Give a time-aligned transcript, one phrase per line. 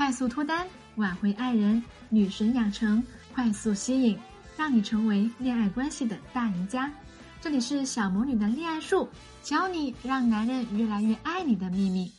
[0.00, 0.66] 快速脱单，
[0.96, 4.18] 挽回爱人，女神养成，快速吸引，
[4.56, 6.90] 让你成为恋爱关系的大赢家。
[7.38, 9.06] 这里是小魔女的恋爱术，
[9.42, 12.10] 教你让男人越来越爱你的秘密。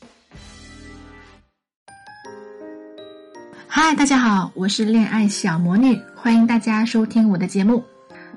[3.65, 7.83] 嗨，大家好，我是恋爱小魔女，欢迎大家收听我的节目。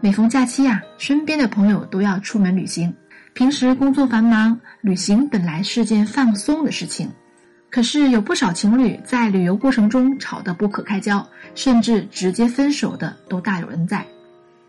[0.00, 2.96] 每逢假期呀，身边的朋友都要出门旅行。
[3.34, 7.10] 平时工作繁忙，旅行本来是件放松的事情，
[7.74, 14.06] 可是有不少情侣在旅游过程中吵得不可开交，甚至直接分手的都大有人在。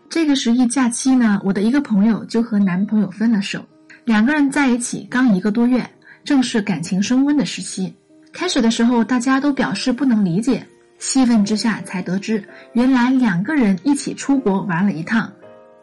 [0.08, 3.64] 这个十一假期呢，我的一个朋友就和男朋友分了手，
[4.04, 5.88] 两个人在一起刚一个多月，
[6.24, 7.94] 正是感情升温的时期。
[8.32, 10.66] 开始的时候，大家都表示不能理解，
[10.98, 12.42] 气愤之下才得知，
[12.72, 15.32] 原来两个人一起出国玩了一趟。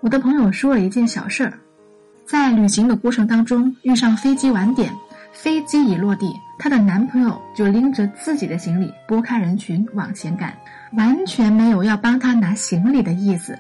[0.01, 1.57] 我的朋友说了一件小事儿。
[2.25, 4.93] 在旅行的过程当中，遇上飞机晚点，
[5.31, 10.55] 飞机已落地，她的男朋友就拎着自己的行李拨开人群往前赶，
[10.93, 13.57] 完全没有要帮她拿行李的意思。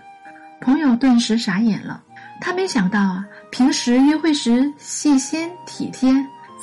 [0.61, 2.01] 朋友顿时傻眼了，
[2.39, 6.13] 他没想到啊，平时约会时细心体贴，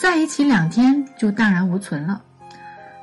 [0.01, 2.23] 在一起两天就荡然无存了。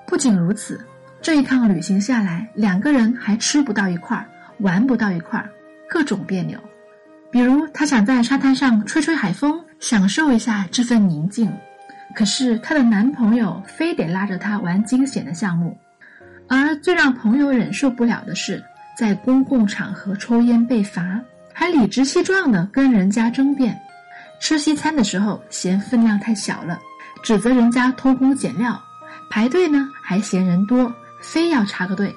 [0.08, 0.84] 不仅如此，
[1.22, 4.26] 这一趟旅行下来，两个人还吃不到一块儿，
[4.60, 5.48] 玩不到一块儿，
[5.88, 6.60] 各种别扭。
[7.30, 11.52] 比如，她想在沙滩上吹吹海风，享受一下这份宁静，
[12.16, 15.78] 可是她的男朋友非得拉着她玩惊险的项目。
[16.50, 18.64] 而最让朋友忍受不了的是，
[18.98, 21.20] 在公共场合抽烟被罚，
[21.54, 23.78] 还理直气壮地跟人家争辩。
[24.40, 26.80] 吃西餐的时候嫌分量太小了，
[27.24, 28.80] 指责人家偷工减料；
[29.30, 32.16] 排队呢还嫌人多，非要插个队。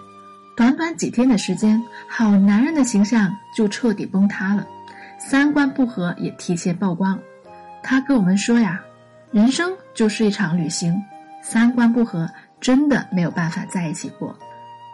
[0.56, 4.66] 短短几天的时间，好男人的形象就彻底崩塌了。
[5.18, 7.18] 三观不合也提前曝光，
[7.82, 8.80] 他跟我们说呀，
[9.32, 11.00] 人生就是一场旅行，
[11.40, 12.28] 三观不合
[12.60, 14.36] 真的没有办法在一起过。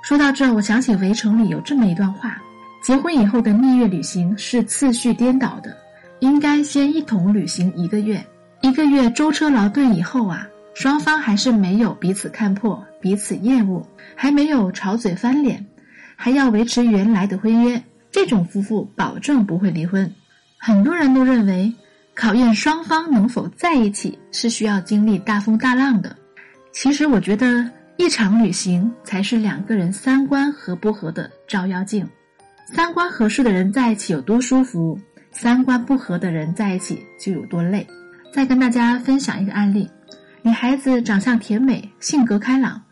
[0.02, 2.36] 说到这，我想起《围城》里有这么一段话：
[2.82, 5.74] 结婚以后的蜜月旅行是次序颠倒的，
[6.20, 8.22] 应该先一同旅行一个月，
[8.60, 15.64] 一个月舟车劳顿以后啊，双方还是没有彼此看破、彼此厌恶，还没有吵嘴翻脸，
[16.14, 17.82] 还要维持原来的婚约。
[18.12, 20.12] 这种夫妇保证不会离婚。
[20.58, 21.74] 很多人都认为，
[22.16, 26.16] 考验双方能否在一起是需要经历大风大浪的。
[26.72, 32.08] 其实，我觉得一场旅行才是两个人三观合不合的照妖镜。
[32.72, 34.98] 三观合适的人在一起有多舒服，
[35.30, 37.86] 三观不合的人在一起就有多累。
[38.32, 39.90] 再跟大家分享一个案例：
[40.40, 42.82] 女孩子长相甜美，性格开朗，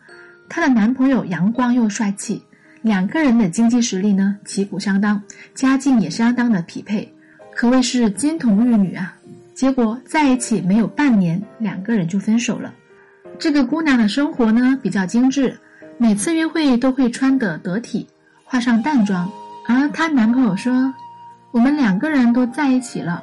[0.50, 2.42] 她的男朋友阳光又帅气。
[2.82, 5.22] 两个人的经济实力呢旗鼓相当，
[5.54, 7.13] 家境也相当的匹配，
[7.54, 9.14] 可谓是金童玉女啊。
[9.54, 12.72] 结果在一起没有半年，两个人就分手了。
[13.38, 15.56] 这个姑娘的生活呢比较精致，
[15.96, 18.06] 每次约会都会穿得得体，
[18.44, 19.30] 化上淡妆。
[19.66, 20.92] 而她男朋友说
[21.52, 23.22] ：“我们两个人都在一起了，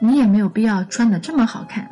[0.00, 1.88] 你也没有必要穿得这么好看。”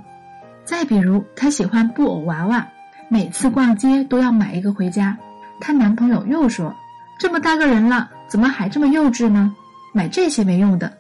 [0.65, 2.67] 再比如，她喜欢布偶娃娃，
[3.09, 5.19] 每次逛街都要买一个回家。
[5.61, 6.75] 她男朋友又说。
[7.19, 9.55] 这么大个人了，怎么还这么幼稚呢？
[9.93, 10.91] 买这些没用的。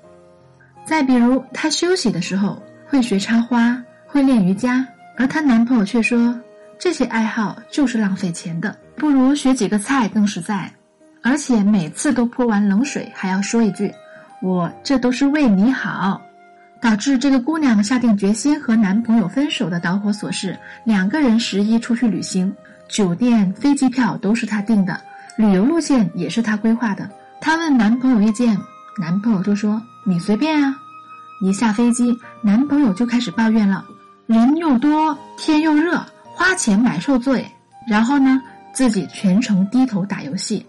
[0.91, 4.84] 再比如，她休息的时候会学插花，会练瑜伽，
[5.17, 6.37] 而她男朋友却说
[6.81, 10.69] 这些爱好就是浪费钱的，不如学几个菜更实在。
[11.23, 13.95] 而且每次都泼完冷水，还要说一句
[14.43, 16.21] ：“我这都是为你好。”
[16.83, 22.53] 导致这个姑娘下定决心和男朋友分手的导火索是，两个人十一出去旅行，
[22.89, 25.01] 酒店、飞机票都是她订的。
[25.37, 27.09] 旅游路线也是她规划的。
[27.41, 28.59] 她问男朋友意见，
[28.99, 30.77] 男朋友就说：“你随便啊。”
[31.41, 33.84] 一下飞机，男朋友就开始抱怨了
[34.27, 37.47] ：“人又多，天又热，花钱买受罪。”
[37.89, 38.41] 然后呢，
[38.73, 40.65] 自己全程低头打游戏。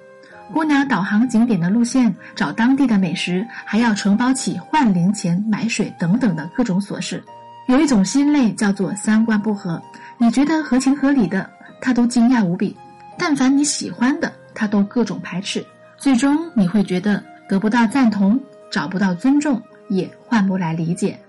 [0.54, 7.22] 姑娘导航景点的路线，找当地的美食，还要承包起换零钱、买水等等的各种琐事。
[7.68, 9.82] 有一种心累，叫做三观不合。
[10.18, 11.50] 你觉得合情合理的，
[11.82, 12.74] 他都惊讶无比；
[13.18, 15.66] 但凡你喜欢的，他都各种排斥，
[15.98, 18.40] 最终你会觉得得不到赞同，
[18.72, 21.20] 找不到尊重，也换不来理解。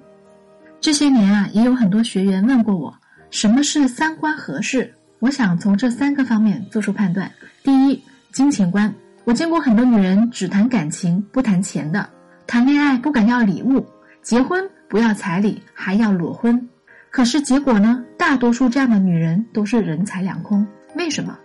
[0.81, 2.97] 这些年啊，也有很多学员问过我，
[3.31, 4.95] 什么是三观合适？
[5.19, 7.31] 我想从这三个方面做出判断。
[7.63, 8.93] 第一，金钱观。
[9.25, 12.09] 我见过很多女人只谈感情不谈钱的，
[12.47, 13.87] 谈恋爱不敢要礼物，
[14.23, 16.69] 结婚不要彩礼还要裸婚。
[17.11, 18.03] 可是结果呢？
[18.17, 20.67] 大多数这样的女人都是人财两空。
[20.97, 21.39] 为什么？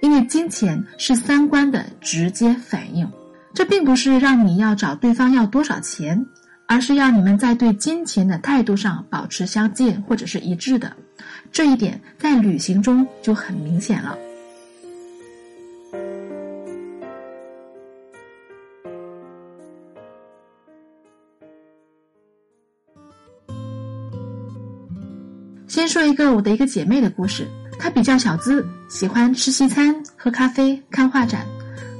[0.00, 3.08] 因为金钱是三观的直接反应，
[3.54, 6.26] 这并不是让你要找对方要多少钱，
[6.66, 10.94] 而是要你们在对金钱的态度上保持相近或者是一致的。
[11.52, 14.18] 这一点在旅行中就很明显了。
[25.68, 27.46] 先说一个我的一个姐妹的故事
[27.78, 31.46] 她比较小资喜欢吃西餐喝咖啡看画展。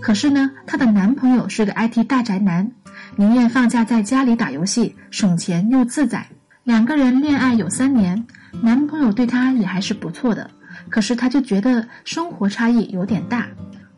[0.01, 2.71] 可是呢她的男朋友是个 it 大宅男
[3.19, 6.27] 宁愿放假在家里打游戏，省钱又自在。
[6.65, 8.27] 两个人恋爱有三年，
[8.63, 10.51] 男朋友对她也还是不错的。
[10.91, 13.47] 可是她就觉得生活差异有点大，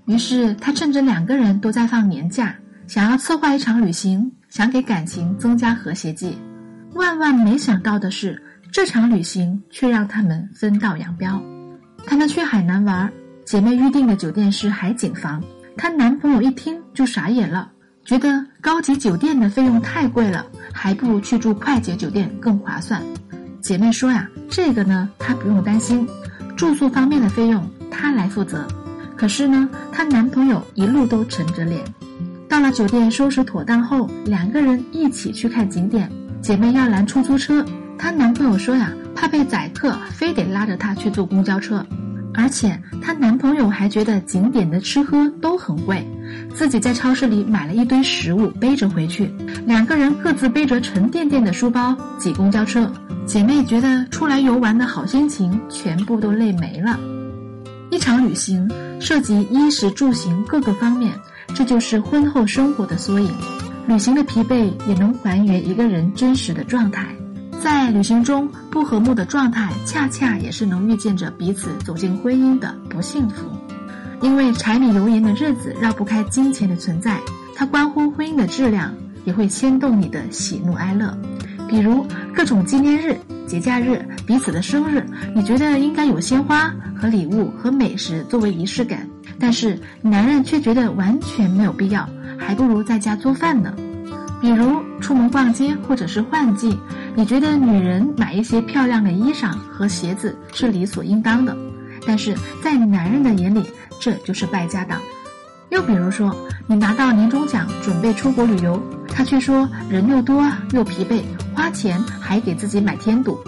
[0.07, 2.55] 于是她趁着两个人都在放年假，
[2.87, 6.39] 想要策划一场旅行，想给感情增加和谐剂。
[6.95, 11.43] 万万没想到的是，这场旅行却让他们分道扬镳。
[12.07, 13.13] 他们去海南玩，
[13.45, 15.43] 姐妹预订的酒店是海景房。
[15.77, 17.71] 她男朋友一听就傻眼了，
[18.09, 23.03] 觉得高级酒店的费用太贵了，还不如去住快捷酒店更划算。
[23.61, 26.09] 姐妹说呀，这个呢，她不用担心，
[26.57, 28.67] 住宿方面的费用她来负责。
[29.15, 31.85] 可是呢，她男朋友一路都沉着脸。
[32.49, 36.11] 到了酒店收拾妥当后，两个人一起去看景点。
[36.41, 37.63] 姐妹要拦出租车，
[37.99, 41.85] 她男朋友说呀，怕被宰客，非得拉着她去坐公交车。
[42.33, 46.03] 而且她男朋友还觉得景点的吃喝都很贵，
[46.55, 49.33] 自己在超市里买了一堆食物背着回去，
[49.67, 52.91] 两个人各自背着沉甸甸的书包挤公交车。
[53.27, 56.99] 姐妹觉得出来游玩的好心情全部都累没了。
[57.91, 58.71] 一场旅行
[59.01, 61.13] 涉及衣食住行各个方面，
[61.55, 63.31] 这就是婚后生活的缩影。
[63.87, 67.07] 旅行的疲惫也能还原一个人真实的状态。
[67.61, 73.45] 在旅行中不和睦的状态，恰恰也是能预见着彼此走进婚姻的不幸福。
[74.21, 77.19] 因为柴米油盐的日子绕不开金钱的存在，
[77.55, 78.95] 它关乎婚姻的质量，
[79.25, 81.17] 也会牵动你的喜怒哀乐。
[81.69, 83.17] 比如各种纪念日、
[83.47, 89.07] 节假日、彼此的生日，你觉得应该有鲜花和礼物和美食作为仪式感，
[89.39, 93.75] 但是男人却觉得完全没有必要，还不如在家做饭呢。
[94.41, 96.79] 比如出门逛街或者是换季，
[97.15, 101.57] 你觉得女人买一些漂亮的衣裳和鞋子是理所应当的，
[102.07, 103.65] 但是在男人的眼里，
[104.01, 105.01] 这就是败家党。
[105.71, 106.35] 又比如说，
[106.67, 111.23] 你拿到年终奖准备出国旅游，他却说人又多又疲惫，
[111.55, 113.39] 花钱还给自己买添堵。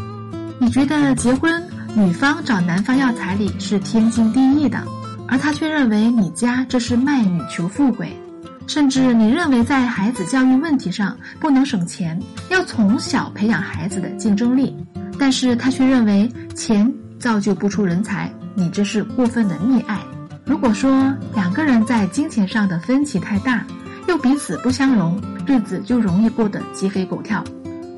[0.58, 1.62] 你觉得结婚
[1.94, 4.82] 女方找男方要彩礼是天经地义的，
[5.26, 8.14] 而他却认为你家这是卖女求富贵。
[8.66, 12.20] 甚至你认为在孩子教育问题上不能省钱，
[12.50, 14.76] 要从小培养孩子的竞争力，
[15.18, 19.98] 但是他却认为钱造就不出人才，你这是过分的溺爱。
[20.50, 23.64] 如果说两个人在金钱上的分歧太大，
[24.08, 25.16] 又彼此不相容，
[25.46, 27.44] 日子就容易过得鸡飞狗跳。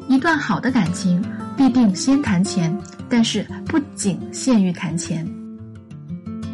[0.07, 1.25] 一段好的感情
[1.57, 2.79] 必定先谈钱，
[3.09, 5.27] 但是不仅限于谈钱。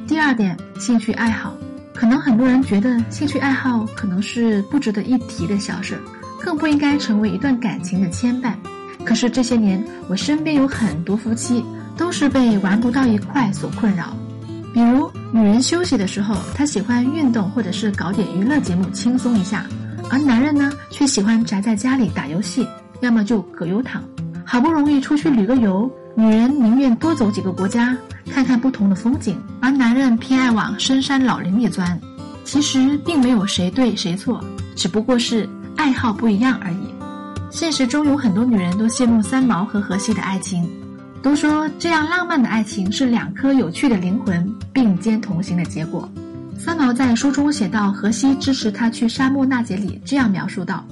[0.07, 1.53] 第二点，兴趣爱好。
[1.97, 5.99] 可能很多人觉得兴趣爱好可能是不值得一提的小事，
[6.41, 8.53] 更不应该成为一段感情的牵绊。
[9.05, 11.65] 可是这些年，我身边有很多夫妻
[11.97, 14.17] 都是被玩不到一块所困扰。
[14.73, 19.65] 比如，女人休息的时候，她喜欢运动或者是搞点娱乐节目轻松一下，
[20.11, 22.67] 而男人呢，却喜欢宅在家里打游戏，
[23.01, 24.03] 要么就葛优躺。
[24.45, 25.91] 好不容易出去旅个游。
[26.15, 27.97] 女人宁愿多走几个国家，
[28.31, 31.99] 看看不同的风景，而男人偏爱往深山老林里钻。
[32.45, 34.43] 其实并没有谁对谁错，
[34.75, 36.95] 只不过是爱好不一样而已。
[37.51, 40.69] 现实中有很多女人都羡慕三毛和荷西的爱情，
[41.23, 46.09] 都说这样浪漫的爱情是两颗有趣的灵魂并肩同行的结果。
[46.59, 50.85] 三毛在书中写到，荷西支持他去沙漠那节里这样描述道：“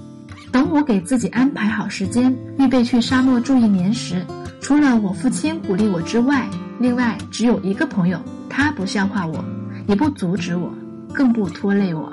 [0.53, 4.25] 等我给自己安排好时间，预备去沙漠住一年时。”
[4.61, 6.49] 除了我父亲鼓励我之外，
[6.81, 9.45] 另外只有一个朋友，他不笑话我，
[9.87, 10.73] 也不阻止我，
[11.13, 12.13] 更不拖累我。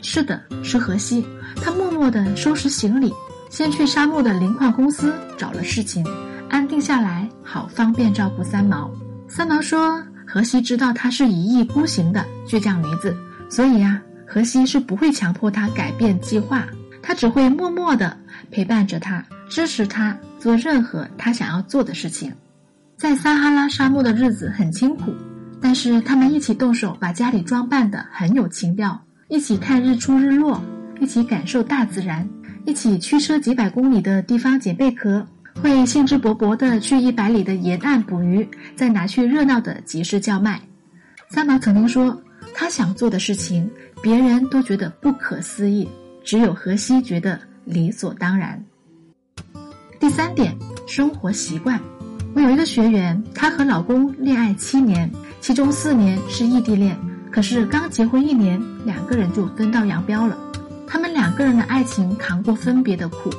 [0.00, 1.26] 是的，是荷西。
[1.56, 3.12] 他默默地收拾行李，
[3.50, 6.04] 先去沙漠的磷矿公司找了事情，
[6.48, 8.90] 安定下来，好方便照顾三毛。
[9.26, 13.16] 三毛说，荷西知道她是一意孤行的倔强女子，
[13.48, 16.66] 所以啊，荷西是不会强迫她改变计划，
[17.00, 18.14] 他只会默默地
[18.50, 19.24] 陪伴着她。
[19.48, 22.30] 支持他做任何他想要做的事情，
[22.98, 25.14] 在撒哈拉沙漠的日子很清苦，
[25.58, 30.62] 但是他们一起动手把家里装扮得很有情调，一起看日出日落，
[31.00, 32.28] 一起感受大自然，
[32.66, 35.26] 一起驱车几百公里的地方捡贝壳，
[35.62, 40.60] 会兴致勃勃地去一百里的沿岸捕鱼，再拿去热闹的集市叫卖。
[41.30, 42.16] 三毛曾经说，
[42.54, 43.68] 他想做的事情，
[44.00, 45.88] 别人都觉得不可思议，
[46.24, 48.62] 只有荷西觉得理所当然。
[49.98, 51.80] 第三点，生活习惯。
[52.34, 55.10] 我有一个学员，她和老公恋爱七年，
[55.40, 56.96] 其中四年是异地恋。
[57.30, 60.38] 可是刚结婚一年，两个人就分道扬镳了。
[60.86, 63.30] 他们两个人的爱情扛过分别的苦，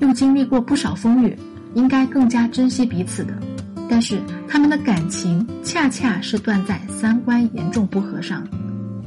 [0.00, 1.36] 又经历过不少风雨，
[1.76, 3.32] 应该更加珍惜彼此的。
[3.88, 8.44] 但是他们的感情恰恰是断在三观严重不合上。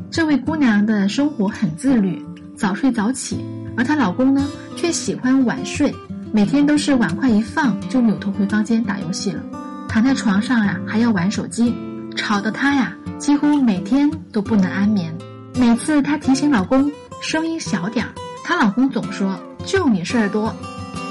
[0.09, 3.43] 这位姑娘的生活很自律，早睡早起，
[3.75, 4.47] 而她老公呢
[4.77, 5.93] 却喜欢晚睡，
[6.31, 9.43] 每天都是碗筷一放就扭头回房间打游戏了，
[9.89, 11.75] 躺在床上呀还要玩手机，
[12.15, 15.13] 吵得她呀几乎每天都不能安眠。
[15.55, 16.89] 每次她提醒老公
[17.21, 18.13] 声音小点儿，
[18.45, 20.55] 她老公总说就你事儿多。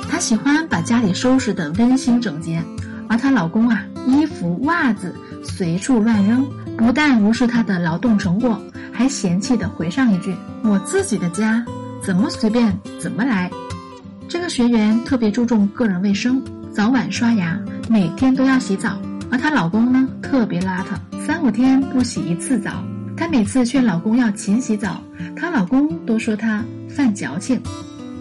[0.08, 2.62] 她喜欢把家里收拾得温馨整洁，
[3.08, 6.44] 而她老公啊衣服袜子随处乱扔，
[6.76, 8.60] 不但无视她的劳动成果。
[8.92, 10.34] 还嫌弃的回上一句
[10.64, 11.64] ：“我自己的家，
[12.02, 13.48] 怎么随便怎么来。”
[14.28, 17.56] 这个学员特别注重个人卫生，早晚刷牙，
[17.88, 19.00] 每天都要洗澡。
[19.30, 22.82] 而她老公呢，特别邋遢，三五天不洗一次澡。
[23.16, 25.00] 她每次劝老公要勤洗澡，
[25.36, 27.62] 她老公都说她犯矫情。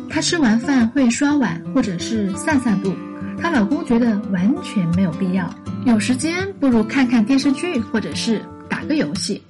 [0.10, 2.94] 她吃完饭会刷碗或者是散散步，
[3.42, 5.54] 她老公觉得完全没有必要。
[5.86, 9.42] 有时间不如看看电视剧或者是打个游戏。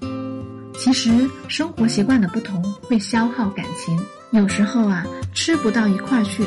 [0.77, 1.09] 其实
[1.47, 3.99] 生活习惯的不同会消耗感情，
[4.31, 6.43] 有时候啊吃不到一块去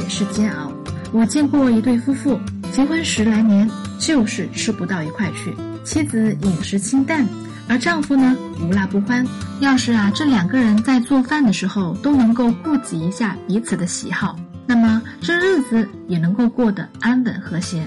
[0.00, 0.72] 也是煎熬。
[1.12, 2.38] 我见过一对夫妇
[2.70, 5.52] 结婚十来年就是吃不到一块去，
[5.82, 7.26] 妻子饮食清淡，
[7.68, 9.26] 而丈夫呢无辣不欢。
[9.60, 17.86] 要是啊这两个人在做饭的时候都能够顾及一下彼此的喜好，那么这日子也能够过得安稳和谐。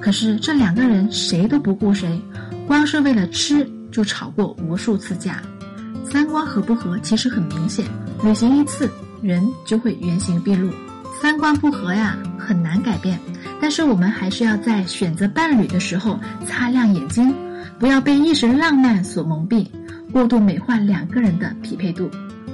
[0.00, 2.20] 可是这两个人谁都不顾谁，
[2.66, 3.68] 光是为了吃。
[3.92, 5.42] 就吵过无数次架，
[6.10, 7.84] 三观合不合其实很明显，
[8.24, 10.70] 旅行一次人就会原形毕露。
[11.20, 13.20] 三观不合呀，很难改变。
[13.60, 17.34] 但是我们还是要在选择伴侣的时候擦亮眼睛，
[17.78, 19.66] 不要被一时浪漫所蒙蔽，
[20.12, 22.10] 过度美化两个人的匹配度。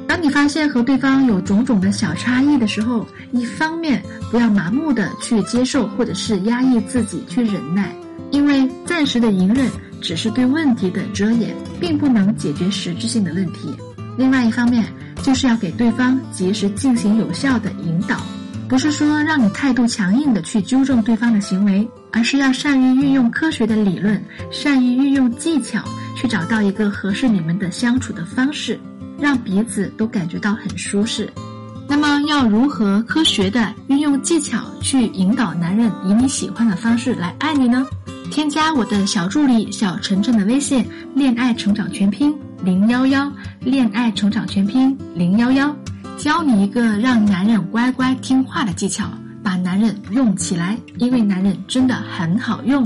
[0.06, 7.94] 当你发现和对方有种种的小差异的时候，一方面不要麻木的去接受，或者是压抑自己去忍耐，
[8.30, 9.68] 因为暂时的隐忍。
[10.00, 13.74] 只是对问题的遮掩，并不能解决实质性的问题。
[14.16, 14.84] 另外一方面，
[15.24, 18.22] 就是要给对方及时进行有效的引导，
[18.68, 25.82] 不是说让你态度强硬的去纠正对方的行为，而是要善于运用科学的理论，善于运用技巧，
[26.14, 28.78] 去找到一个合适你们的相处的方式，
[29.18, 31.32] 让彼此都感觉到很舒适。
[31.88, 37.86] 那么，要如何科学的运用技巧去引导男人以你喜欢的方式来爱你呢？
[38.30, 43.32] 添加我的小助理小晨晨的微信“恋爱成长全拼零幺幺”，
[43.64, 45.74] 恋爱成长全拼零幺幺，
[46.18, 49.08] 教你一个让男人乖乖听话的技巧，
[49.40, 52.84] 把男人用起来，因为男人真的很好用。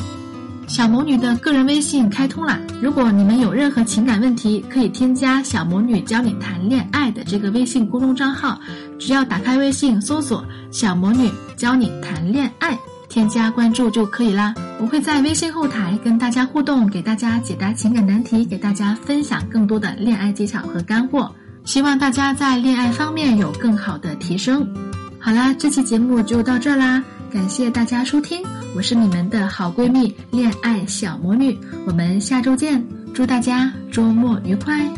[0.68, 8.60] 小魔女的个人微信开通了，如果你们有任何情感问题，可以添加小魔女教你谈恋爱的这个微信公众账号，
[8.98, 12.78] 只要打开微信搜索“小魔女教你谈恋爱”。
[13.08, 24.66] 添加关注就可以啦，我会在微信后台跟大家互动，给大家解答情感难题，给大家分享更多的恋爱技巧和干货，希望大家在恋爱方面有更好的提升。
[25.18, 27.02] 好啦，这期节目就到这啦，
[27.32, 28.42] 感谢大家收听，
[28.74, 34.88] 我是你们的好闺蜜恋爱小魔女，我们下周见，祝大家周末愉快。